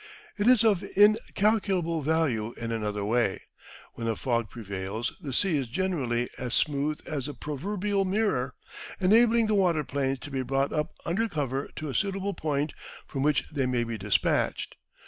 It 0.35 0.47
is 0.47 0.63
of 0.63 0.83
in 0.95 1.19
calculable 1.35 2.01
value 2.01 2.53
in 2.57 2.71
another 2.71 3.05
way. 3.05 3.41
When 3.93 4.07
a 4.07 4.15
fog 4.15 4.49
prevails 4.49 5.13
the 5.21 5.31
sea 5.31 5.57
is 5.57 5.67
generally 5.67 6.27
as 6.39 6.55
smooth 6.55 7.01
as 7.05 7.27
the 7.27 7.35
pro 7.35 7.55
verbial 7.55 8.03
mirror, 8.03 8.55
enabling 8.99 9.45
the 9.45 9.53
waterplanes 9.53 10.17
to 10.21 10.31
be 10.31 10.41
brought 10.41 10.73
up 10.73 10.95
under 11.05 11.29
cover 11.29 11.69
to 11.75 11.89
a 11.89 11.93
suitable 11.93 12.33
point 12.33 12.73
from 13.05 13.21
which 13.21 13.47
they 13.49 13.67
may 13.67 13.83
be 13.83 13.95
dispatched. 13.99 14.75